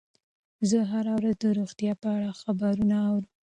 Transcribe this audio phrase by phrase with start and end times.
[0.69, 3.31] زه هره ورځ د روغتیا په اړه خبرونه اورم.